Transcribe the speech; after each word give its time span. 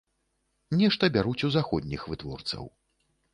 Нешта 0.79 1.09
бяруць 1.17 1.43
у 1.49 1.51
заходніх 1.57 2.07
вытворцаў. 2.15 2.65